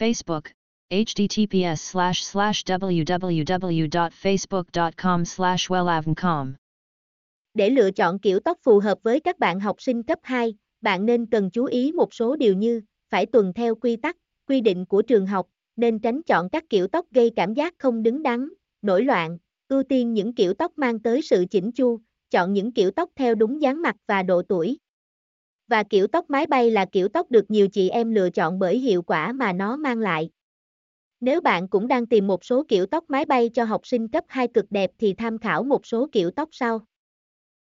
[0.00, 0.42] Facebook,
[0.90, 6.52] https slash slash www.facebook.com slash wellavncom.
[7.54, 11.06] Để lựa chọn kiểu tóc phù hợp với các bạn học sinh cấp 2, bạn
[11.06, 12.80] nên cần chú ý một số điều như,
[13.10, 14.16] phải tuân theo quy tắc,
[14.48, 18.02] quy định của trường học, nên tránh chọn các kiểu tóc gây cảm giác không
[18.02, 18.48] đứng đắn,
[18.82, 22.90] nổi loạn, ưu tiên những kiểu tóc mang tới sự chỉnh chu, chọn những kiểu
[22.90, 24.78] tóc theo đúng dáng mặt và độ tuổi.
[25.70, 28.78] Và kiểu tóc mái bay là kiểu tóc được nhiều chị em lựa chọn bởi
[28.78, 30.30] hiệu quả mà nó mang lại.
[31.20, 34.24] Nếu bạn cũng đang tìm một số kiểu tóc mái bay cho học sinh cấp
[34.28, 36.80] 2 cực đẹp thì tham khảo một số kiểu tóc sau.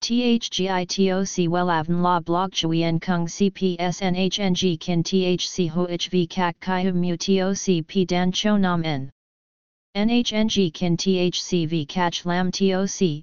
[0.00, 7.16] THGITOC Wellavn La Block Chui En Kung CPSNHNG Kin THC HOHV Kak Kai Hum Mu
[7.16, 9.10] TOC P Dan Cho Nam N
[9.94, 13.22] NHNG Kin THC V Catch Lam TOC